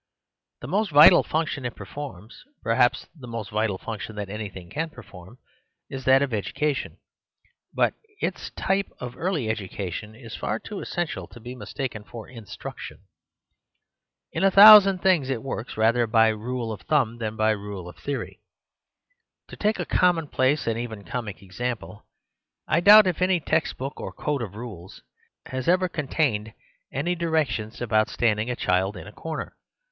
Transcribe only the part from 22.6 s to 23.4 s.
I doubt if any